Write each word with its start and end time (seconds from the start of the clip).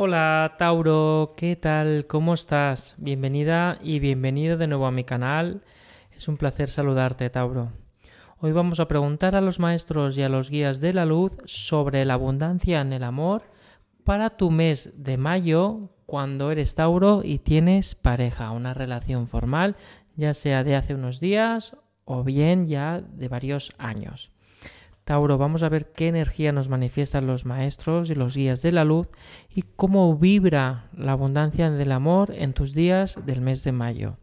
Hola 0.00 0.54
Tauro, 0.60 1.32
¿qué 1.36 1.56
tal? 1.56 2.06
¿Cómo 2.06 2.34
estás? 2.34 2.94
Bienvenida 2.98 3.80
y 3.82 3.98
bienvenido 3.98 4.56
de 4.56 4.68
nuevo 4.68 4.86
a 4.86 4.92
mi 4.92 5.02
canal. 5.02 5.64
Es 6.12 6.28
un 6.28 6.36
placer 6.36 6.70
saludarte, 6.70 7.28
Tauro. 7.30 7.72
Hoy 8.38 8.52
vamos 8.52 8.78
a 8.78 8.86
preguntar 8.86 9.34
a 9.34 9.40
los 9.40 9.58
maestros 9.58 10.16
y 10.16 10.22
a 10.22 10.28
los 10.28 10.50
guías 10.50 10.80
de 10.80 10.92
la 10.92 11.04
luz 11.04 11.36
sobre 11.46 12.04
la 12.04 12.14
abundancia 12.14 12.80
en 12.80 12.92
el 12.92 13.02
amor 13.02 13.42
para 14.04 14.30
tu 14.30 14.52
mes 14.52 14.92
de 15.02 15.16
mayo 15.16 15.90
cuando 16.06 16.52
eres 16.52 16.76
Tauro 16.76 17.22
y 17.24 17.40
tienes 17.40 17.96
pareja, 17.96 18.52
una 18.52 18.74
relación 18.74 19.26
formal, 19.26 19.74
ya 20.14 20.32
sea 20.32 20.62
de 20.62 20.76
hace 20.76 20.94
unos 20.94 21.18
días 21.18 21.76
o 22.04 22.22
bien 22.22 22.66
ya 22.66 23.00
de 23.00 23.26
varios 23.26 23.72
años. 23.78 24.30
Tauro, 25.08 25.38
vamos 25.38 25.62
a 25.62 25.70
ver 25.70 25.86
qué 25.92 26.08
energía 26.08 26.52
nos 26.52 26.68
manifiestan 26.68 27.26
los 27.26 27.46
maestros 27.46 28.10
y 28.10 28.14
los 28.14 28.36
guías 28.36 28.60
de 28.60 28.72
la 28.72 28.84
luz 28.84 29.08
y 29.48 29.62
cómo 29.62 30.14
vibra 30.18 30.90
la 30.94 31.12
abundancia 31.12 31.70
del 31.70 31.92
amor 31.92 32.30
en 32.34 32.52
tus 32.52 32.74
días 32.74 33.16
del 33.24 33.40
mes 33.40 33.64
de 33.64 33.72
mayo. 33.72 34.18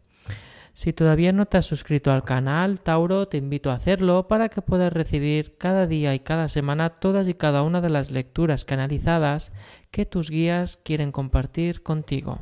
Si 0.74 0.92
todavía 0.92 1.32
no 1.32 1.46
te 1.46 1.58
has 1.58 1.66
suscrito 1.66 2.12
al 2.12 2.22
canal, 2.22 2.78
Tauro, 2.82 3.26
te 3.26 3.36
invito 3.36 3.72
a 3.72 3.74
hacerlo 3.74 4.28
para 4.28 4.48
que 4.48 4.62
puedas 4.62 4.92
recibir 4.92 5.58
cada 5.58 5.88
día 5.88 6.14
y 6.14 6.20
cada 6.20 6.46
semana 6.46 7.00
todas 7.00 7.26
y 7.26 7.34
cada 7.34 7.64
una 7.64 7.80
de 7.80 7.90
las 7.90 8.12
lecturas 8.12 8.64
canalizadas 8.64 9.52
que 9.90 10.06
tus 10.06 10.30
guías 10.30 10.76
quieren 10.76 11.10
compartir 11.10 11.82
contigo. 11.82 12.38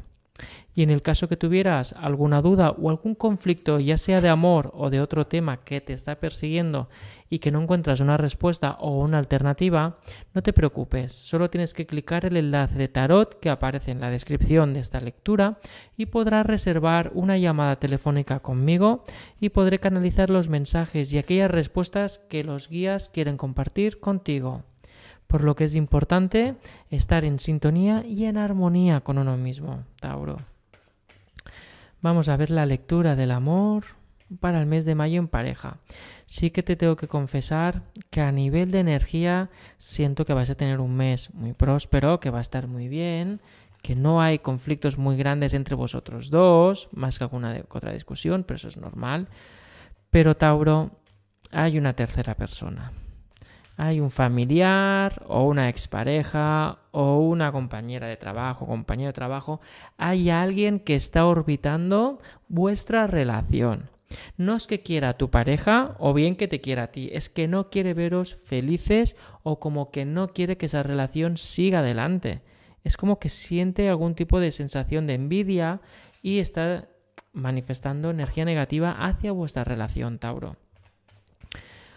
Y 0.75 0.83
en 0.83 0.91
el 0.91 1.03
caso 1.03 1.29
que 1.29 1.37
tuvieras 1.37 1.93
alguna 1.93 2.43
duda 2.43 2.73
o 2.73 2.91
algún 2.91 3.15
conflicto, 3.15 3.79
ya 3.79 3.97
sea 3.97 4.21
de 4.21 4.29
amor 4.29 4.73
o 4.75 4.91
de 4.91 5.01
otro 5.01 5.29
tema 5.29 5.59
que 5.59 5.81
te 5.81 5.93
está 5.93 6.17
persiguiendo 6.17 6.89
y 7.31 7.39
que 7.39 7.53
no 7.53 7.63
encuentras 7.63 8.01
una 8.01 8.17
respuesta 8.17 8.73
o 8.81 8.99
una 8.99 9.19
alternativa, 9.19 9.99
no 10.35 10.43
te 10.43 10.53
preocupes, 10.53 11.13
solo 11.13 11.51
tienes 11.51 11.73
que 11.73 11.87
clicar 11.87 12.25
el 12.25 12.37
enlace 12.37 12.77
de 12.77 12.89
tarot 12.89 13.39
que 13.39 13.51
aparece 13.51 13.93
en 13.93 14.01
la 14.01 14.11
descripción 14.11 14.75
de 14.75 14.81
esta 14.81 15.01
lectura 15.01 15.61
y 15.97 16.07
podrás 16.07 16.45
reservar 16.45 17.13
una 17.15 17.39
llamada 17.39 17.77
telefónica 17.77 18.41
conmigo 18.41 19.05
y 19.41 19.51
podré 19.51 19.79
canalizar 19.79 20.31
los 20.31 20.49
mensajes 20.49 21.13
y 21.13 21.19
aquellas 21.19 21.51
respuestas 21.51 22.19
que 22.19 22.43
los 22.43 22.69
guías 22.69 23.09
quieren 23.09 23.37
compartir 23.37 24.01
contigo 24.01 24.65
por 25.35 25.43
lo 25.43 25.57
que 25.57 25.65
es 25.65 25.75
importante 25.75 26.55
estar 26.91 27.25
en 27.25 27.41
sintonía 27.41 28.05
y 28.07 28.27
en 28.27 28.39
armonía 28.39 29.01
con 29.01 29.19
uno 29.19 29.37
mismo, 29.37 29.83
Tauro. 29.99 30.37
Vamos 32.01 32.29
a 32.29 32.37
ver 32.37 32.53
la 32.53 32.67
lectura 32.67 33.17
del 33.17 33.33
amor 33.33 33.85
para 34.39 34.61
el 34.61 34.67
mes 34.67 34.85
de 34.85 34.95
mayo 34.95 35.19
en 35.19 35.27
pareja. 35.27 35.79
Sí 36.27 36.53
que 36.53 36.63
te 36.63 36.77
tengo 36.77 36.95
que 36.95 37.09
confesar 37.09 37.83
que 38.11 38.21
a 38.21 38.31
nivel 38.31 38.71
de 38.71 38.79
energía 38.79 39.51
siento 39.77 40.25
que 40.25 40.35
vas 40.35 40.51
a 40.51 40.55
tener 40.55 40.79
un 40.79 40.95
mes 40.95 41.35
muy 41.35 41.53
próspero, 41.53 42.21
que 42.21 42.31
va 42.31 42.39
a 42.39 42.43
estar 42.43 42.69
muy 42.69 42.87
bien, 42.87 43.41
que 43.83 43.97
no 43.97 44.23
hay 44.23 44.39
conflictos 44.39 44.99
muy 44.99 45.17
grandes 45.17 45.53
entre 45.53 45.75
vosotros 45.75 46.31
dos, 46.31 46.89
más 46.93 47.19
que 47.19 47.25
alguna 47.25 47.61
otra 47.71 47.93
discusión, 47.93 48.45
pero 48.45 48.59
eso 48.59 48.69
es 48.69 48.77
normal. 48.77 49.27
Pero 50.11 50.37
Tauro, 50.37 50.93
hay 51.51 51.77
una 51.77 51.95
tercera 51.95 52.37
persona 52.37 52.93
hay 53.77 54.01
un 54.01 54.11
familiar 54.11 55.23
o 55.27 55.45
una 55.45 55.69
expareja 55.69 56.79
o 56.93 57.19
una 57.19 57.51
compañera 57.53 58.07
de 58.07 58.17
trabajo, 58.17 58.67
compañero 58.67 59.09
de 59.09 59.15
trabajo, 59.15 59.61
hay 59.97 60.31
alguien 60.31 60.81
que 60.81 60.95
está 60.95 61.27
orbitando 61.27 62.21
vuestra 62.49 63.07
relación. 63.07 63.91
No 64.37 64.55
es 64.55 64.67
que 64.67 64.83
quiera 64.83 65.11
a 65.11 65.19
tu 65.19 65.31
pareja 65.31 65.97
o 65.99 66.15
bien 66.15 66.37
que 66.37 66.47
te 66.47 66.61
quiera 66.61 66.85
a 66.85 66.91
ti, 66.93 67.11
es 67.13 67.29
que 67.29 67.49
no 67.49 67.71
quiere 67.71 67.95
veros 67.95 68.37
felices 68.45 69.17
o 69.43 69.59
como 69.59 69.91
que 69.91 70.05
no 70.05 70.29
quiere 70.29 70.57
que 70.57 70.67
esa 70.67 70.83
relación 70.83 71.37
siga 71.37 71.81
adelante. 71.81 72.43
Es 72.85 72.97
como 72.97 73.19
que 73.19 73.29
siente 73.29 73.89
algún 73.89 74.15
tipo 74.15 74.39
de 74.39 74.53
sensación 74.53 75.07
de 75.07 75.15
envidia 75.15 75.81
y 76.23 76.39
está 76.39 76.89
manifestando 77.33 78.11
energía 78.11 78.45
negativa 78.45 78.93
hacia 78.93 79.33
vuestra 79.33 79.65
relación, 79.65 80.19
Tauro. 80.19 80.57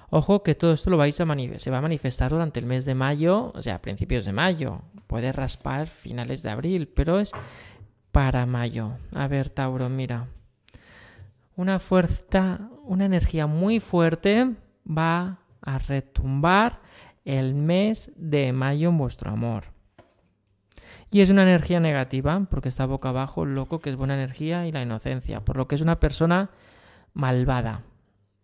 Ojo 0.09 0.39
que 0.41 0.55
todo 0.55 0.71
esto 0.71 0.89
lo 0.89 0.97
vais 0.97 1.19
a 1.19 1.25
se 1.57 1.71
va 1.71 1.77
a 1.79 1.81
manifestar 1.81 2.31
durante 2.31 2.59
el 2.59 2.65
mes 2.65 2.85
de 2.85 2.95
mayo, 2.95 3.51
o 3.53 3.61
sea, 3.61 3.81
principios 3.81 4.23
de 4.25 4.31
mayo. 4.31 4.81
Puede 5.05 5.33
raspar 5.33 5.87
finales 5.87 6.43
de 6.43 6.49
abril, 6.49 6.87
pero 6.87 7.19
es 7.19 7.31
para 8.11 8.45
mayo. 8.45 8.93
A 9.13 9.27
ver, 9.27 9.49
Tauro, 9.49 9.89
mira. 9.89 10.27
Una 11.57 11.79
fuerza, 11.79 12.69
una 12.83 13.05
energía 13.05 13.47
muy 13.47 13.79
fuerte 13.79 14.55
va 14.87 15.39
a 15.61 15.77
retumbar 15.79 16.79
el 17.25 17.53
mes 17.53 18.11
de 18.15 18.53
mayo 18.53 18.89
en 18.89 18.97
vuestro 18.97 19.31
amor. 19.31 19.65
Y 21.11 21.21
es 21.21 21.29
una 21.29 21.43
energía 21.43 21.79
negativa, 21.79 22.47
porque 22.49 22.69
está 22.69 22.85
boca 22.85 23.09
abajo, 23.09 23.45
loco, 23.45 23.79
que 23.79 23.89
es 23.89 23.95
buena 23.95 24.13
energía 24.13 24.67
y 24.67 24.71
la 24.71 24.81
inocencia, 24.81 25.43
por 25.43 25.57
lo 25.57 25.67
que 25.67 25.75
es 25.75 25.81
una 25.81 25.99
persona 25.99 26.51
malvada, 27.13 27.81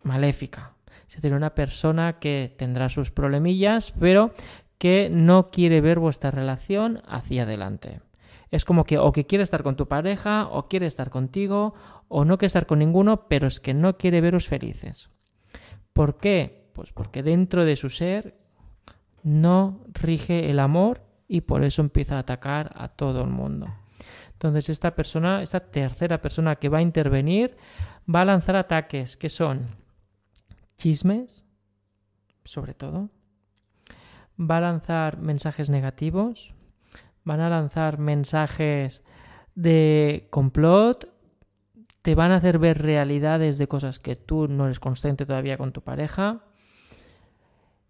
maléfica. 0.04 0.74
Es 1.14 1.22
decir, 1.22 1.36
una 1.36 1.54
persona 1.54 2.18
que 2.18 2.56
tendrá 2.58 2.90
sus 2.90 3.12
problemillas, 3.12 3.94
pero 4.00 4.32
que 4.80 5.10
no 5.12 5.52
quiere 5.52 5.80
ver 5.80 6.00
vuestra 6.00 6.32
relación 6.32 7.04
hacia 7.08 7.44
adelante. 7.44 8.02
Es 8.50 8.66
como 8.66 8.84
que 8.84 8.98
o 8.98 9.12
que 9.12 9.28
quiere 9.28 9.44
estar 9.44 9.62
con 9.62 9.76
tu 9.76 9.88
pareja, 9.88 10.48
o 10.48 10.68
quiere 10.68 10.88
estar 10.88 11.12
contigo, 11.12 11.76
o 12.08 12.26
no 12.26 12.40
quiere 12.40 12.48
estar 12.48 12.66
con 12.66 12.80
ninguno, 12.80 13.28
pero 13.28 13.46
es 13.46 13.60
que 13.60 13.76
no 13.76 13.96
quiere 13.96 14.22
veros 14.22 14.48
felices. 14.48 15.12
¿Por 15.94 16.18
qué? 16.18 16.72
Pues 16.74 16.92
porque 16.92 17.22
dentro 17.22 17.64
de 17.64 17.76
su 17.76 17.90
ser 17.90 18.36
no 19.22 19.86
rige 19.94 20.50
el 20.50 20.60
amor 20.60 21.02
y 21.28 21.42
por 21.42 21.64
eso 21.64 21.84
empieza 21.84 22.16
a 22.16 22.20
atacar 22.20 22.74
a 22.76 22.88
todo 22.88 23.22
el 23.22 23.30
mundo. 23.30 23.68
Entonces 24.32 24.68
esta 24.68 24.96
persona, 24.96 25.44
esta 25.44 25.60
tercera 25.60 26.22
persona 26.22 26.56
que 26.56 26.70
va 26.70 26.80
a 26.80 26.82
intervenir, 26.82 27.56
va 28.14 28.22
a 28.22 28.26
lanzar 28.26 28.56
ataques 28.56 29.16
que 29.16 29.30
son 29.30 29.83
chismes, 30.84 31.46
sobre 32.44 32.74
todo. 32.74 33.10
Va 34.38 34.58
a 34.58 34.62
lanzar 34.62 35.18
mensajes 35.18 35.70
negativos, 35.70 36.56
van 37.24 37.40
a 37.40 37.50
lanzar 37.50 38.00
mensajes 38.00 39.02
de 39.56 40.28
complot, 40.30 41.08
te 42.02 42.16
van 42.16 42.34
a 42.34 42.38
hacer 42.38 42.60
ver 42.60 42.82
realidades 42.82 43.58
de 43.58 43.70
cosas 43.70 43.98
que 43.98 44.18
tú 44.18 44.50
no 44.50 44.66
eres 44.66 44.82
consciente 44.82 45.26
todavía 45.26 45.58
con 45.58 45.72
tu 45.72 45.82
pareja. 45.82 46.42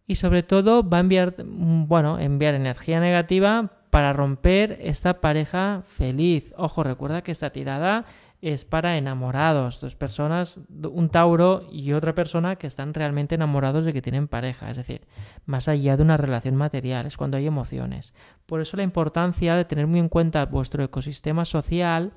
Y 0.05 0.15
sobre 0.15 0.43
todo 0.43 0.87
va 0.87 0.97
a 0.97 0.99
enviar, 0.99 1.35
bueno, 1.43 2.19
enviar 2.19 2.53
energía 2.53 2.99
negativa 2.99 3.71
para 3.89 4.13
romper 4.13 4.77
esta 4.81 5.19
pareja 5.19 5.81
feliz. 5.87 6.53
Ojo, 6.57 6.83
recuerda 6.83 7.23
que 7.23 7.31
esta 7.31 7.49
tirada 7.49 8.05
es 8.43 8.65
para 8.65 8.97
enamorados, 8.97 9.79
dos 9.79 9.95
personas, 9.95 10.59
un 10.69 11.07
Tauro 11.07 11.65
y 11.71 11.93
otra 11.93 12.13
persona 12.13 12.57
que 12.57 12.67
están 12.67 12.93
realmente 12.93 13.35
enamorados 13.35 13.85
de 13.85 13.93
que 13.93 14.01
tienen 14.01 14.27
pareja, 14.27 14.69
es 14.69 14.75
decir, 14.75 15.07
más 15.45 15.69
allá 15.69 15.95
de 15.95 16.03
una 16.03 16.17
relación 16.17 16.57
material, 16.57 17.05
es 17.05 17.15
cuando 17.15 17.37
hay 17.37 17.47
emociones. 17.47 18.13
Por 18.45 18.59
eso 18.59 18.75
la 18.75 18.83
importancia 18.83 19.55
de 19.55 19.63
tener 19.63 19.87
muy 19.87 20.01
en 20.01 20.09
cuenta 20.09 20.45
vuestro 20.45 20.83
ecosistema 20.83 21.45
social, 21.45 22.11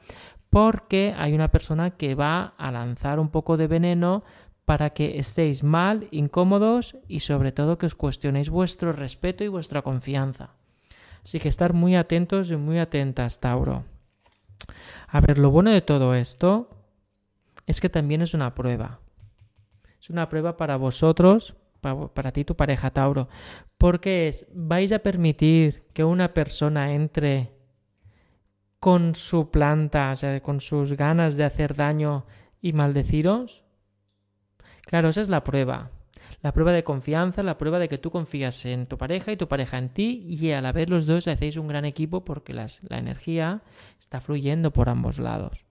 porque 0.50 1.15
hay 1.16 1.32
una 1.32 1.53
persona 1.53 1.91
que 1.92 2.16
va 2.16 2.54
a 2.59 2.72
lanzar 2.72 3.20
un 3.20 3.28
poco 3.28 3.56
de 3.56 3.69
veneno 3.69 4.25
para 4.65 4.91
que 4.91 5.20
estéis 5.20 5.62
mal, 5.62 6.09
incómodos 6.10 6.97
y 7.06 7.20
sobre 7.20 7.53
todo 7.53 7.78
que 7.78 7.86
os 7.86 7.94
cuestionéis 7.94 8.50
vuestro 8.50 8.92
respeto 8.92 9.44
y 9.44 9.48
vuestra 9.48 9.82
confianza. 9.82 10.50
Así 11.22 11.38
que 11.38 11.48
estar 11.48 11.72
muy 11.72 11.94
atentos 11.94 12.50
y 12.50 12.56
muy 12.56 12.81
atentas, 12.81 13.38
Tauro. 13.38 13.84
A 15.09 15.21
ver, 15.21 15.39
lo 15.39 15.50
bueno 15.50 15.71
de 15.71 15.83
todo 15.83 16.15
esto 16.15 16.71
es 17.67 17.81
que 17.81 17.89
también 17.89 18.22
es 18.22 18.34
una 18.34 18.55
prueba. 18.55 19.00
Es 20.00 20.11
una 20.11 20.28
prueba 20.28 20.56
para 20.56 20.77
vosotros, 20.77 21.56
para, 21.81 22.33
ti 22.33 22.44
tu 22.44 22.56
pareja 22.56 22.91
Tauro, 22.91 23.28
porque 23.78 24.28
es, 24.28 24.47
vais 24.53 24.93
a 24.93 25.00
permitir 25.00 25.84
que 25.93 26.05
una 26.05 26.34
persona 26.34 26.95
entre 26.95 27.53
con 28.78 29.15
su 29.15 29.51
planta, 29.51 30.13
o 30.13 30.16
sea, 30.16 30.41
con 30.42 30.60
sus 30.60 30.92
ganas 30.92 31.36
de 31.36 31.45
hacer 31.45 31.75
daño 31.75 32.27
y 32.60 32.72
maldeciros. 32.72 33.65
Claro, 34.83 35.09
esa 35.09 35.21
es 35.21 35.28
la 35.28 35.42
prueba. 35.42 35.91
La 36.47 36.53
prueba 36.53 36.71
de 36.71 36.84
confianza, 36.84 37.43
la 37.43 37.59
prueba 37.59 37.81
de 37.81 37.89
que 37.89 37.98
tú 37.98 38.13
confías 38.13 38.66
en 38.66 38.87
tu 38.87 38.97
pareja 38.97 39.33
y 39.33 39.37
tu 39.37 39.48
pareja 39.48 39.78
en 39.78 39.89
ti 39.89 40.25
y 40.31 40.53
a 40.53 40.60
la 40.60 40.71
vez 40.71 40.89
los 40.89 41.04
dos 41.04 41.27
hacéis 41.27 41.57
un 41.57 41.66
gran 41.66 41.84
equipo 41.84 42.25
porque 42.25 42.53
la 42.53 42.69
energía 42.91 43.65
está 43.98 44.21
fluyendo 44.21 44.72
por 44.72 44.89
ambos 44.89 45.19
lados. 45.19 45.65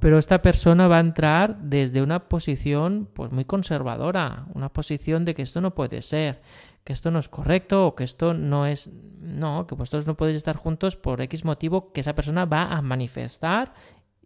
Pero 0.00 0.18
esta 0.18 0.42
persona 0.42 0.88
va 0.88 0.96
a 0.96 1.06
entrar 1.06 1.60
desde 1.60 2.02
una 2.02 2.28
posición 2.28 3.08
pues 3.14 3.30
muy 3.30 3.44
conservadora, 3.44 4.48
una 4.54 4.70
posición 4.70 5.24
de 5.24 5.36
que 5.36 5.42
esto 5.42 5.60
no 5.60 5.76
puede 5.76 6.02
ser, 6.02 6.42
que 6.82 6.92
esto 6.92 7.12
no 7.12 7.20
es 7.20 7.28
correcto 7.28 7.86
o 7.86 7.94
que 7.94 8.02
esto 8.02 8.34
no 8.34 8.66
es 8.66 8.90
no, 9.20 9.68
que 9.68 9.76
vosotros 9.76 10.04
no 10.04 10.16
podéis 10.16 10.38
estar 10.38 10.56
juntos 10.56 10.96
por 10.96 11.20
X 11.20 11.44
motivo 11.44 11.92
que 11.92 12.00
esa 12.00 12.16
persona 12.16 12.44
va 12.44 12.72
a 12.72 12.82
manifestar 12.82 13.72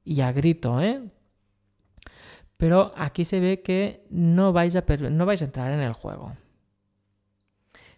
y 0.06 0.22
a 0.22 0.32
grito, 0.32 0.80
¿eh? 0.80 1.02
Pero 2.60 2.92
aquí 2.94 3.24
se 3.24 3.40
ve 3.40 3.62
que 3.62 4.04
no 4.10 4.52
vais 4.52 4.76
a, 4.76 4.84
no 5.08 5.24
vais 5.24 5.40
a 5.40 5.46
entrar 5.46 5.72
en 5.72 5.80
el 5.80 5.94
juego. 5.94 6.36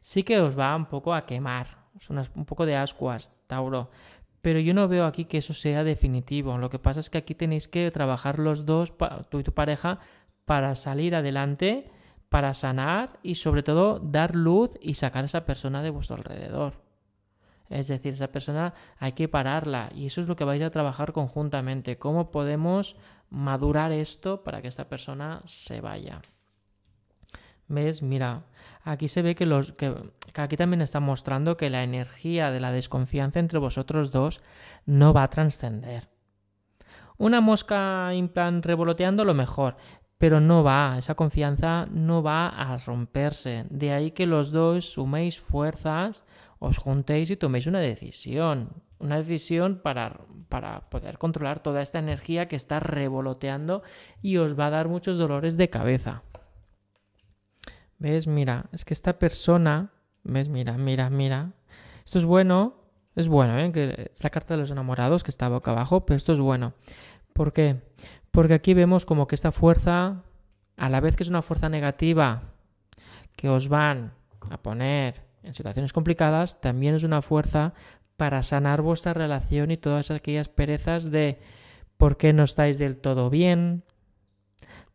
Sí 0.00 0.23
que 0.23 0.38
os 0.38 0.56
va 0.56 0.76
un 0.76 0.87
poco 0.87 1.14
a 1.14 1.26
quemar, 1.26 1.67
es 1.99 2.09
un 2.09 2.44
poco 2.44 2.64
de 2.64 2.76
ascuas, 2.76 3.41
Tauro. 3.49 3.91
Pero 4.41 4.61
yo 4.61 4.73
no 4.73 4.87
veo 4.87 5.05
aquí 5.05 5.25
que 5.25 5.38
eso 5.38 5.53
sea 5.53 5.82
definitivo. 5.82 6.59
Lo 6.59 6.70
que 6.70 6.79
pasa 6.79 7.00
es 7.00 7.11
que 7.11 7.19
aquí 7.19 7.35
tenéis 7.35 7.67
que 7.67 7.91
trabajar 7.91 8.38
los 8.38 8.64
dos, 8.64 8.94
tú 9.31 9.41
y 9.41 9.43
tu 9.43 9.53
pareja, 9.53 9.99
para 10.44 10.76
salir 10.76 11.17
adelante, 11.17 11.91
para 12.29 12.55
sanar 12.55 13.19
y 13.25 13.35
sobre 13.35 13.65
todo 13.65 13.99
dar 13.99 14.37
luz 14.37 14.70
y 14.81 14.94
sacar 14.94 15.25
a 15.25 15.26
esa 15.26 15.44
persona 15.44 15.82
de 15.82 15.91
vuestro 15.91 16.15
alrededor. 16.15 16.81
Es 17.72 17.88
decir, 17.88 18.12
esa 18.12 18.28
persona 18.28 18.74
hay 18.98 19.12
que 19.12 19.28
pararla 19.28 19.90
y 19.94 20.06
eso 20.06 20.20
es 20.20 20.28
lo 20.28 20.36
que 20.36 20.44
vais 20.44 20.62
a 20.62 20.70
trabajar 20.70 21.12
conjuntamente. 21.12 21.98
¿Cómo 21.98 22.30
podemos 22.30 22.96
madurar 23.30 23.92
esto 23.92 24.44
para 24.44 24.60
que 24.60 24.69
esta 24.69 24.88
persona 24.88 25.42
se 25.46 25.80
vaya? 25.80 26.20
¿Ves? 27.69 28.02
Mira, 28.02 28.44
aquí 28.84 29.08
se 29.08 29.22
ve 29.22 29.34
que, 29.34 29.46
los, 29.46 29.72
que, 29.72 29.94
aquí 30.34 30.56
también 30.56 30.82
está 30.82 31.00
mostrando 31.00 31.56
que 31.56 31.70
la 31.70 31.82
energía 31.82 32.50
de 32.50 32.60
la 32.60 32.72
desconfianza 32.72 33.40
entre 33.40 33.58
vosotros 33.58 34.12
dos 34.12 34.42
no 34.84 35.14
va 35.14 35.22
a 35.22 35.30
trascender. 35.30 36.08
Una 37.16 37.40
mosca 37.40 38.12
en 38.12 38.28
plan 38.28 38.62
revoloteando 38.62 39.24
lo 39.24 39.32
mejor, 39.32 39.76
pero 40.22 40.38
no 40.40 40.62
va, 40.62 40.98
esa 40.98 41.16
confianza 41.16 41.86
no 41.90 42.22
va 42.22 42.46
a 42.46 42.78
romperse. 42.78 43.66
De 43.70 43.92
ahí 43.92 44.12
que 44.12 44.24
los 44.24 44.52
dos 44.52 44.92
suméis 44.92 45.40
fuerzas, 45.40 46.22
os 46.60 46.78
juntéis 46.78 47.30
y 47.30 47.36
toméis 47.36 47.66
una 47.66 47.80
decisión. 47.80 48.70
Una 49.00 49.16
decisión 49.16 49.80
para, 49.82 50.20
para 50.48 50.88
poder 50.90 51.19
controlar 51.19 51.60
toda 51.60 51.82
esta 51.82 51.98
energía 51.98 52.46
que 52.46 52.54
está 52.54 52.78
revoloteando 52.78 53.82
y 54.22 54.36
os 54.36 54.56
va 54.56 54.66
a 54.66 54.70
dar 54.70 54.86
muchos 54.86 55.19
dolores 55.19 55.56
de 55.56 55.70
cabeza. 55.70 56.22
¿Ves? 57.98 58.28
Mira, 58.28 58.66
es 58.70 58.84
que 58.84 58.94
esta 58.94 59.19
persona, 59.19 59.90
¿ves? 60.22 60.48
Mira, 60.48 60.78
mira, 60.78 61.10
mira. 61.10 61.50
Esto 62.04 62.20
es 62.20 62.26
bueno, 62.26 62.76
es 63.16 63.26
bueno, 63.26 63.58
¿eh? 63.58 63.72
Que 63.72 64.12
es 64.14 64.22
la 64.22 64.30
carta 64.30 64.54
de 64.54 64.60
los 64.60 64.70
enamorados 64.70 65.24
que 65.24 65.32
está 65.32 65.48
boca 65.48 65.72
abajo, 65.72 66.06
pero 66.06 66.16
esto 66.16 66.32
es 66.32 66.38
bueno. 66.38 66.74
¿Por 67.32 67.52
qué? 67.52 67.80
Porque 68.32 68.55
aquí 68.55 68.73
vemos 68.73 69.05
como 69.05 69.26
que 69.26 69.34
esta 69.34 69.52
fuerza, 69.52 70.23
a 70.79 70.88
la 70.88 71.00
vez 71.00 71.17
que 71.17 71.23
es 71.23 71.29
una 71.29 71.43
fuerza 71.43 71.69
negativa 71.69 72.43
que 73.37 73.50
os 73.50 73.69
van 73.69 74.12
a 74.50 74.56
poner 74.56 75.23
en 75.43 75.52
situaciones 75.52 75.93
complicadas, 75.93 76.61
también 76.61 76.94
es 76.94 77.05
una 77.05 77.20
fuerza 77.20 77.75
para 78.17 78.43
sanar 78.43 78.81
vuestra 78.81 79.12
relación 79.12 79.70
y 79.70 79.76
todas 79.76 80.11
aquellas 80.11 80.49
perezas 80.49 81.11
de 81.11 81.40
por 81.99 82.17
qué 82.17 82.32
no 82.32 82.44
estáis 82.44 82.79
del 82.79 82.96
todo 82.96 83.29
bien, 83.29 83.84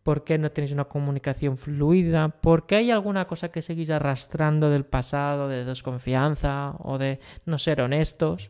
por 0.01 0.23
qué 0.23 0.39
no 0.39 0.51
tenéis 0.51 0.71
una 0.71 0.85
comunicación 0.85 1.57
fluida, 1.57 2.29
por 2.29 2.65
qué 2.65 2.77
hay 2.77 2.91
alguna 2.91 3.27
cosa 3.27 3.49
que 3.49 3.61
seguís 3.61 3.91
arrastrando 3.91 4.71
del 4.71 4.85
pasado, 4.85 5.47
de 5.47 5.63
desconfianza 5.63 6.75
o 6.79 6.97
de 6.97 7.19
no 7.45 7.59
ser 7.59 7.81
honestos. 7.81 8.49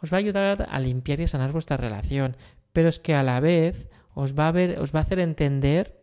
Os 0.00 0.12
va 0.12 0.16
a 0.16 0.20
ayudar 0.20 0.66
a 0.70 0.80
limpiar 0.80 1.20
y 1.20 1.26
sanar 1.26 1.52
vuestra 1.52 1.76
relación, 1.76 2.36
pero 2.72 2.88
es 2.88 2.98
que 2.98 3.14
a 3.14 3.22
la 3.22 3.40
vez 3.40 3.88
os 4.14 4.38
va 4.38 4.48
a, 4.48 4.52
ver, 4.52 4.80
os 4.80 4.94
va 4.94 5.00
a 5.00 5.02
hacer 5.02 5.18
entender 5.18 6.00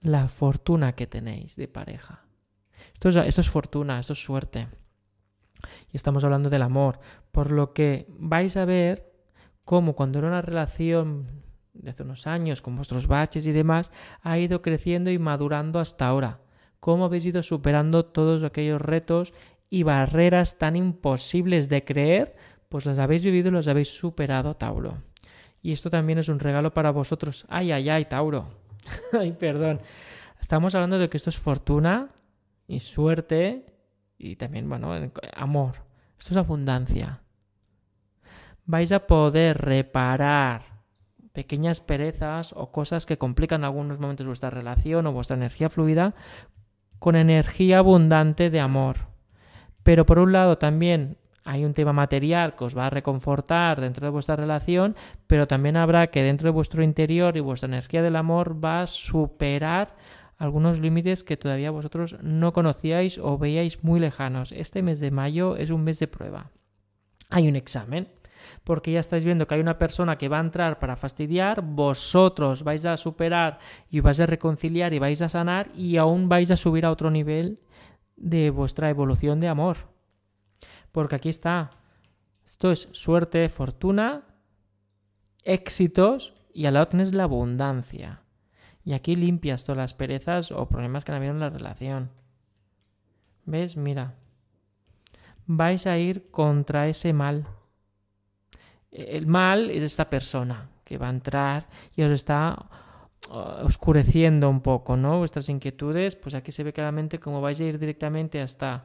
la 0.00 0.28
fortuna 0.28 0.94
que 0.94 1.06
tenéis 1.06 1.56
de 1.56 1.68
pareja. 1.68 2.24
Esto 2.94 3.08
es, 3.08 3.16
esto 3.16 3.40
es 3.40 3.48
fortuna, 3.48 3.98
esto 3.98 4.12
es 4.12 4.22
suerte. 4.22 4.68
Y 5.92 5.96
estamos 5.96 6.24
hablando 6.24 6.50
del 6.50 6.62
amor, 6.62 7.00
por 7.32 7.50
lo 7.50 7.72
que 7.72 8.06
vais 8.08 8.56
a 8.56 8.64
ver 8.64 9.12
cómo 9.64 9.94
cuando 9.94 10.18
era 10.18 10.28
una 10.28 10.42
relación 10.42 11.44
de 11.74 11.90
hace 11.90 12.02
unos 12.02 12.26
años 12.26 12.62
con 12.62 12.76
vuestros 12.76 13.06
baches 13.06 13.46
y 13.46 13.52
demás, 13.52 13.90
ha 14.22 14.38
ido 14.38 14.62
creciendo 14.62 15.10
y 15.10 15.18
madurando 15.18 15.80
hasta 15.80 16.06
ahora. 16.06 16.40
Cómo 16.80 17.06
habéis 17.06 17.26
ido 17.26 17.42
superando 17.42 18.04
todos 18.04 18.44
aquellos 18.44 18.80
retos 18.80 19.32
y 19.70 19.82
barreras 19.82 20.58
tan 20.58 20.76
imposibles 20.76 21.68
de 21.68 21.84
creer, 21.84 22.36
pues 22.68 22.86
las 22.86 22.98
habéis 22.98 23.24
vivido 23.24 23.48
y 23.48 23.52
las 23.52 23.68
habéis 23.68 23.88
superado, 23.88 24.54
Tauro. 24.54 24.98
Y 25.64 25.72
esto 25.72 25.88
también 25.88 26.18
es 26.18 26.28
un 26.28 26.40
regalo 26.40 26.74
para 26.74 26.90
vosotros. 26.90 27.46
Ay, 27.48 27.72
ay, 27.72 27.88
ay, 27.88 28.04
Tauro. 28.04 28.48
ay, 29.18 29.32
perdón. 29.32 29.80
Estamos 30.38 30.74
hablando 30.74 30.98
de 30.98 31.08
que 31.08 31.16
esto 31.16 31.30
es 31.30 31.38
fortuna 31.38 32.10
y 32.68 32.80
suerte 32.80 33.64
y 34.18 34.36
también, 34.36 34.68
bueno, 34.68 34.92
amor. 35.34 35.76
Esto 36.18 36.32
es 36.32 36.36
abundancia. 36.36 37.22
Vais 38.66 38.92
a 38.92 39.06
poder 39.06 39.56
reparar 39.56 40.82
pequeñas 41.32 41.80
perezas 41.80 42.52
o 42.54 42.70
cosas 42.70 43.06
que 43.06 43.16
complican 43.16 43.64
algunos 43.64 43.98
momentos 43.98 44.26
vuestra 44.26 44.50
relación 44.50 45.06
o 45.06 45.12
vuestra 45.12 45.38
energía 45.38 45.70
fluida 45.70 46.14
con 46.98 47.16
energía 47.16 47.78
abundante 47.78 48.50
de 48.50 48.60
amor. 48.60 48.96
Pero 49.82 50.04
por 50.04 50.18
un 50.18 50.32
lado 50.32 50.58
también 50.58 51.16
hay 51.44 51.64
un 51.64 51.74
tema 51.74 51.92
material 51.92 52.56
que 52.56 52.64
os 52.64 52.76
va 52.76 52.86
a 52.86 52.90
reconfortar 52.90 53.80
dentro 53.80 54.06
de 54.06 54.10
vuestra 54.10 54.34
relación, 54.34 54.96
pero 55.26 55.46
también 55.46 55.76
habrá 55.76 56.06
que 56.06 56.22
dentro 56.22 56.46
de 56.46 56.52
vuestro 56.52 56.82
interior 56.82 57.36
y 57.36 57.40
vuestra 57.40 57.68
energía 57.68 58.02
del 58.02 58.16
amor 58.16 58.64
va 58.64 58.80
a 58.80 58.86
superar 58.86 59.94
algunos 60.38 60.80
límites 60.80 61.22
que 61.22 61.36
todavía 61.36 61.70
vosotros 61.70 62.16
no 62.22 62.52
conocíais 62.52 63.18
o 63.18 63.38
veíais 63.38 63.84
muy 63.84 64.00
lejanos. 64.00 64.52
Este 64.52 64.82
mes 64.82 65.00
de 65.00 65.10
mayo 65.10 65.56
es 65.56 65.70
un 65.70 65.84
mes 65.84 65.98
de 65.98 66.08
prueba. 66.08 66.50
Hay 67.28 67.46
un 67.46 67.56
examen, 67.56 68.08
porque 68.64 68.92
ya 68.92 69.00
estáis 69.00 69.24
viendo 69.24 69.46
que 69.46 69.54
hay 69.54 69.60
una 69.60 69.78
persona 69.78 70.16
que 70.16 70.28
va 70.28 70.38
a 70.38 70.42
entrar 70.42 70.78
para 70.78 70.96
fastidiar, 70.96 71.62
vosotros 71.62 72.64
vais 72.64 72.84
a 72.86 72.96
superar 72.96 73.58
y 73.90 74.00
vais 74.00 74.18
a 74.20 74.26
reconciliar 74.26 74.94
y 74.94 74.98
vais 74.98 75.20
a 75.20 75.28
sanar 75.28 75.68
y 75.74 75.98
aún 75.98 76.28
vais 76.28 76.50
a 76.50 76.56
subir 76.56 76.86
a 76.86 76.90
otro 76.90 77.10
nivel 77.10 77.60
de 78.16 78.50
vuestra 78.50 78.90
evolución 78.90 79.40
de 79.40 79.48
amor. 79.48 79.93
Porque 80.94 81.16
aquí 81.16 81.28
está. 81.28 81.70
Esto 82.46 82.70
es 82.70 82.88
suerte, 82.92 83.48
fortuna, 83.48 84.22
éxitos 85.42 86.34
y 86.52 86.66
al 86.66 86.74
lado 86.74 86.86
tienes 86.86 87.12
la 87.12 87.24
abundancia. 87.24 88.20
Y 88.84 88.92
aquí 88.92 89.16
limpias 89.16 89.64
todas 89.64 89.76
las 89.76 89.92
perezas 89.92 90.52
o 90.52 90.68
problemas 90.68 91.04
que 91.04 91.10
han 91.10 91.16
habido 91.16 91.32
en 91.32 91.40
la 91.40 91.50
relación. 91.50 92.10
¿Ves? 93.44 93.76
Mira. 93.76 94.14
Vais 95.46 95.84
a 95.88 95.98
ir 95.98 96.30
contra 96.30 96.86
ese 96.86 97.12
mal. 97.12 97.44
El 98.92 99.26
mal 99.26 99.68
es 99.70 99.82
esta 99.82 100.08
persona 100.08 100.68
que 100.84 100.96
va 100.96 101.08
a 101.08 101.10
entrar 101.10 101.66
y 101.96 102.02
os 102.02 102.12
está 102.12 102.68
uh, 103.30 103.66
oscureciendo 103.66 104.48
un 104.48 104.60
poco, 104.60 104.96
¿no? 104.96 105.18
Vuestras 105.18 105.48
inquietudes, 105.48 106.14
pues 106.14 106.36
aquí 106.36 106.52
se 106.52 106.62
ve 106.62 106.72
claramente 106.72 107.18
cómo 107.18 107.40
vais 107.40 107.58
a 107.58 107.64
ir 107.64 107.80
directamente 107.80 108.40
hasta 108.40 108.84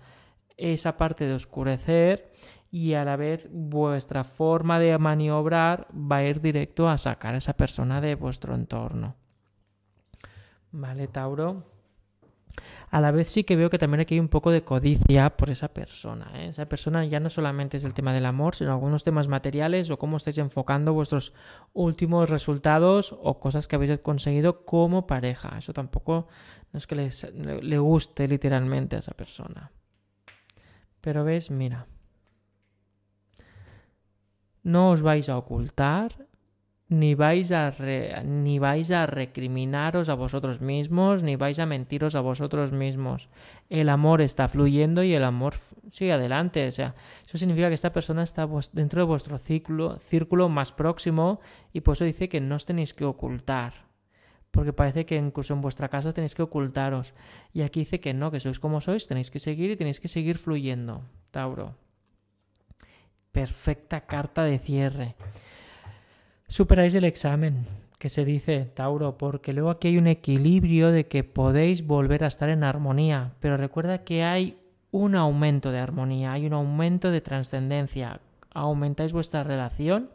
esa 0.59 0.97
parte 0.97 1.25
de 1.25 1.33
oscurecer 1.33 2.31
y 2.71 2.93
a 2.93 3.03
la 3.03 3.15
vez 3.15 3.47
vuestra 3.51 4.23
forma 4.23 4.79
de 4.79 4.97
maniobrar 4.97 5.87
va 5.93 6.17
a 6.17 6.23
ir 6.23 6.41
directo 6.41 6.87
a 6.87 6.97
sacar 6.97 7.33
a 7.33 7.39
esa 7.39 7.53
persona 7.53 8.01
de 8.01 8.15
vuestro 8.15 8.53
entorno. 8.53 9.15
Vale, 10.71 11.07
Tauro. 11.07 11.63
A 12.91 12.99
la 12.99 13.11
vez 13.11 13.29
sí 13.29 13.43
que 13.43 13.55
veo 13.55 13.69
que 13.69 13.77
también 13.77 14.01
aquí 14.01 14.15
hay 14.15 14.19
un 14.19 14.29
poco 14.29 14.49
de 14.49 14.63
codicia 14.63 15.29
por 15.37 15.51
esa 15.51 15.67
persona. 15.67 16.31
¿eh? 16.35 16.47
Esa 16.47 16.67
persona 16.67 17.05
ya 17.05 17.19
no 17.19 17.29
solamente 17.29 17.77
es 17.77 17.83
el 17.83 17.93
tema 17.93 18.13
del 18.13 18.25
amor, 18.25 18.55
sino 18.55 18.71
algunos 18.71 19.03
temas 19.03 19.27
materiales 19.27 19.89
o 19.91 19.99
cómo 19.99 20.17
estáis 20.17 20.39
enfocando 20.39 20.93
vuestros 20.93 21.33
últimos 21.73 22.29
resultados 22.29 23.15
o 23.21 23.39
cosas 23.39 23.67
que 23.67 23.75
habéis 23.75 23.99
conseguido 23.99 24.65
como 24.65 25.05
pareja. 25.05 25.57
Eso 25.57 25.73
tampoco 25.73 26.27
no 26.73 26.79
es 26.79 26.87
que 26.87 26.95
le 26.95 27.77
guste 27.77 28.27
literalmente 28.27 28.95
a 28.95 28.99
esa 28.99 29.13
persona. 29.13 29.71
Pero 31.01 31.23
ves, 31.23 31.49
mira, 31.51 31.87
no 34.63 34.91
os 34.91 35.01
vais 35.01 35.29
a 35.29 35.37
ocultar, 35.37 36.27
ni 36.89 37.13
vais 37.13 37.51
a, 37.51 37.71
ni 38.23 38.57
vais 38.59 38.91
a 38.91 39.05
recriminaros 39.05 40.09
a 40.09 40.15
vosotros 40.15 40.59
mismos, 40.59 41.23
ni 41.23 41.35
vais 41.35 41.59
a 41.59 41.65
mentiros 41.65 42.15
a 42.15 42.21
vosotros 42.21 42.71
mismos. 42.71 43.29
El 43.69 43.89
amor 43.89 44.21
está 44.21 44.47
fluyendo 44.47 45.03
y 45.03 45.13
el 45.13 45.23
amor 45.23 45.53
sigue 45.91 46.13
adelante. 46.13 46.67
O 46.67 46.71
sea, 46.71 46.95
eso 47.25 47.37
significa 47.37 47.69
que 47.69 47.75
esta 47.75 47.93
persona 47.93 48.23
está 48.23 48.47
dentro 48.73 49.01
de 49.01 49.05
vuestro 49.05 49.37
círculo, 49.37 49.99
círculo 49.99 50.49
más 50.49 50.71
próximo 50.71 51.39
y 51.73 51.81
por 51.81 51.93
eso 51.93 52.05
dice 52.05 52.27
que 52.27 52.41
no 52.41 52.55
os 52.55 52.65
tenéis 52.65 52.93
que 52.93 53.05
ocultar 53.05 53.88
porque 54.51 54.73
parece 54.73 55.05
que 55.05 55.15
incluso 55.15 55.53
en 55.53 55.61
vuestra 55.61 55.89
casa 55.89 56.13
tenéis 56.13 56.35
que 56.35 56.41
ocultaros. 56.41 57.13
Y 57.53 57.61
aquí 57.61 57.81
dice 57.81 57.99
que 57.99 58.13
no, 58.13 58.31
que 58.31 58.39
sois 58.39 58.59
como 58.59 58.81
sois, 58.81 59.07
tenéis 59.07 59.31
que 59.31 59.39
seguir 59.39 59.71
y 59.71 59.77
tenéis 59.77 59.99
que 59.99 60.07
seguir 60.07 60.37
fluyendo. 60.37 61.03
Tauro. 61.31 61.75
Perfecta 63.31 64.01
carta 64.01 64.43
de 64.43 64.59
cierre. 64.59 65.15
Superáis 66.47 66.95
el 66.95 67.05
examen, 67.05 67.67
que 67.99 68.09
se 68.09 68.25
dice, 68.25 68.65
Tauro, 68.65 69.17
porque 69.17 69.53
luego 69.53 69.69
aquí 69.69 69.89
hay 69.89 69.97
un 69.97 70.07
equilibrio 70.07 70.91
de 70.91 71.05
que 71.05 71.23
podéis 71.23 71.85
volver 71.85 72.23
a 72.23 72.27
estar 72.27 72.49
en 72.49 72.63
armonía, 72.63 73.33
pero 73.39 73.55
recuerda 73.55 74.03
que 74.03 74.23
hay 74.23 74.57
un 74.91 75.15
aumento 75.15 75.71
de 75.71 75.79
armonía, 75.79 76.31
hay 76.33 76.47
un 76.47 76.53
aumento 76.53 77.11
de 77.11 77.21
trascendencia. 77.21 78.21
Aumentáis 78.53 79.13
vuestra 79.13 79.43
relación 79.43 80.09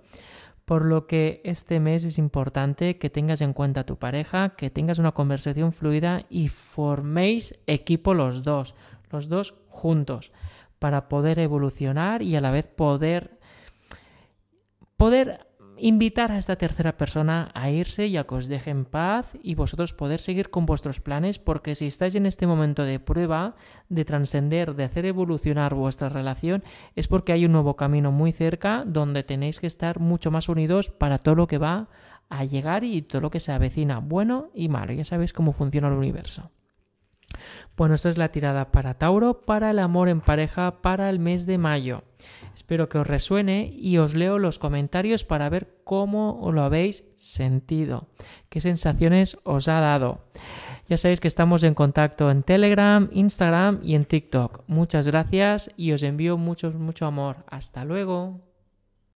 por 0.64 0.84
lo 0.84 1.06
que 1.06 1.40
este 1.44 1.80
mes 1.80 2.04
es 2.04 2.18
importante 2.18 2.98
que 2.98 3.10
tengas 3.10 3.40
en 3.40 3.52
cuenta 3.52 3.80
a 3.80 3.86
tu 3.86 3.96
pareja, 3.96 4.50
que 4.56 4.70
tengas 4.70 4.98
una 4.98 5.12
conversación 5.12 5.72
fluida 5.72 6.24
y 6.30 6.48
forméis 6.48 7.58
equipo 7.66 8.14
los 8.14 8.42
dos, 8.42 8.74
los 9.10 9.28
dos 9.28 9.54
juntos, 9.68 10.32
para 10.78 11.08
poder 11.08 11.38
evolucionar 11.38 12.22
y 12.22 12.36
a 12.36 12.40
la 12.40 12.50
vez 12.50 12.68
poder 12.68 13.38
poder 14.96 15.46
invitar 15.78 16.30
a 16.30 16.38
esta 16.38 16.56
tercera 16.56 16.96
persona 16.96 17.50
a 17.54 17.70
irse 17.70 18.06
y 18.06 18.16
a 18.16 18.24
que 18.24 18.34
os 18.34 18.48
deje 18.48 18.70
en 18.70 18.84
paz 18.84 19.36
y 19.42 19.54
vosotros 19.54 19.92
poder 19.92 20.20
seguir 20.20 20.50
con 20.50 20.66
vuestros 20.66 21.00
planes 21.00 21.38
porque 21.38 21.74
si 21.74 21.86
estáis 21.86 22.14
en 22.14 22.26
este 22.26 22.46
momento 22.46 22.84
de 22.84 23.00
prueba, 23.00 23.56
de 23.88 24.04
trascender, 24.04 24.74
de 24.74 24.84
hacer 24.84 25.06
evolucionar 25.06 25.74
vuestra 25.74 26.08
relación, 26.08 26.62
es 26.94 27.08
porque 27.08 27.32
hay 27.32 27.44
un 27.44 27.52
nuevo 27.52 27.76
camino 27.76 28.12
muy 28.12 28.32
cerca 28.32 28.84
donde 28.86 29.22
tenéis 29.22 29.58
que 29.58 29.66
estar 29.66 30.00
mucho 30.00 30.30
más 30.30 30.48
unidos 30.48 30.90
para 30.90 31.18
todo 31.18 31.34
lo 31.34 31.46
que 31.46 31.58
va 31.58 31.88
a 32.28 32.44
llegar 32.44 32.84
y 32.84 33.02
todo 33.02 33.20
lo 33.22 33.30
que 33.30 33.40
se 33.40 33.52
avecina, 33.52 33.98
bueno 33.98 34.50
y 34.54 34.68
malo. 34.68 34.92
Ya 34.92 35.04
sabéis 35.04 35.32
cómo 35.32 35.52
funciona 35.52 35.88
el 35.88 35.94
universo. 35.94 36.50
Bueno, 37.76 37.94
esta 37.94 38.08
es 38.08 38.18
la 38.18 38.30
tirada 38.30 38.70
para 38.70 38.94
Tauro, 38.94 39.42
para 39.42 39.70
el 39.70 39.78
amor 39.78 40.08
en 40.08 40.20
pareja, 40.20 40.82
para 40.82 41.10
el 41.10 41.18
mes 41.18 41.46
de 41.46 41.58
mayo. 41.58 42.02
Espero 42.54 42.88
que 42.88 42.98
os 42.98 43.06
resuene 43.06 43.72
y 43.74 43.98
os 43.98 44.14
leo 44.14 44.38
los 44.38 44.58
comentarios 44.58 45.24
para 45.24 45.48
ver 45.48 45.78
cómo 45.84 46.50
lo 46.52 46.62
habéis 46.62 47.04
sentido, 47.16 48.08
qué 48.48 48.60
sensaciones 48.60 49.36
os 49.44 49.68
ha 49.68 49.80
dado. 49.80 50.24
Ya 50.88 50.96
sabéis 50.96 51.20
que 51.20 51.28
estamos 51.28 51.62
en 51.62 51.74
contacto 51.74 52.30
en 52.30 52.42
Telegram, 52.42 53.08
Instagram 53.12 53.80
y 53.82 53.94
en 53.94 54.04
TikTok. 54.04 54.64
Muchas 54.66 55.06
gracias 55.06 55.70
y 55.76 55.92
os 55.92 56.02
envío 56.02 56.36
mucho, 56.36 56.70
mucho 56.72 57.06
amor. 57.06 57.44
Hasta 57.48 57.84
luego. 57.84 58.53